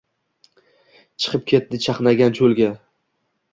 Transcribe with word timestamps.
Chiqib 1.27 1.45
ketdi 1.53 1.81
chatnagan 1.85 2.37
cho‘lga. 2.43 2.73